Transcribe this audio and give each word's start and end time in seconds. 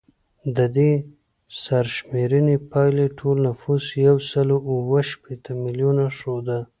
د 0.55 0.59
دې 0.75 0.91
سرشمېرنې 1.63 2.55
پایلې 2.71 3.07
ټول 3.19 3.35
نفوس 3.47 3.85
یو 4.07 4.17
سل 4.29 4.47
اووه 4.69 5.01
شپیته 5.11 5.51
میلیونه 5.63 6.03
ښوده 6.17 6.59